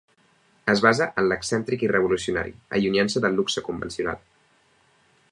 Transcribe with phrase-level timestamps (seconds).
[0.71, 4.23] Es basa en l'excèntric i revolucionari, allunyant-se del luxe convencional.